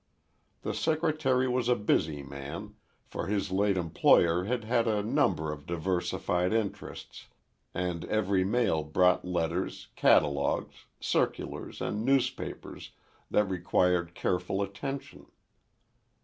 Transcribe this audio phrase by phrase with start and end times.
[0.63, 2.73] The secretary was a busy man,
[3.05, 7.27] for his late employer had had a number of diversified interests
[7.75, 12.93] and every mail brought letters, catalogues, circulars and newspapers
[13.29, 15.27] that required careful attention.